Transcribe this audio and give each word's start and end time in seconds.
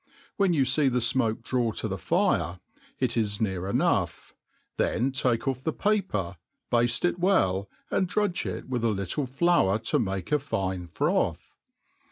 Whea 0.35 0.49
you 0.51 0.65
fee 0.65 0.87
the 0.89 0.97
fmoke 0.97 1.43
draw 1.43 1.73
to 1.73 1.87
the 1.87 1.95
fire; 1.99 2.59
it 2.99 3.15
is 3.15 3.39
near 3.39 3.67
enough; 3.69 4.33
then 4.77 5.11
take 5.11 5.47
ofF 5.47 5.61
the 5.61 5.71
paper, 5.71 6.37
bafte 6.71 7.05
it 7.05 7.19
well, 7.19 7.69
and 7.91 8.07
drudge 8.07 8.47
it 8.47 8.67
with 8.67 8.83
a 8.83 8.89
little 8.89 9.27
flour 9.27 9.77
to 9.77 9.99
make 9.99 10.31
a 10.31 10.39
fine 10.39 10.87
froth. 10.87 11.55